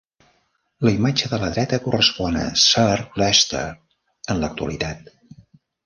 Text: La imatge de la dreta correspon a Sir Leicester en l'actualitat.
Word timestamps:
La 0.87 0.93
imatge 0.95 1.29
de 1.33 1.39
la 1.43 1.49
dreta 1.57 1.79
correspon 1.83 2.41
a 2.47 2.47
Sir 2.63 2.89
Leicester 3.23 3.65
en 4.33 4.43
l'actualitat. 4.47 5.15